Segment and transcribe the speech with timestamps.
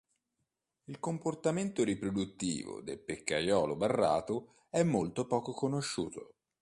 [0.85, 6.33] Il comportamento riproduttivo del pecchiaiolo barrato è molto poco conosciuto.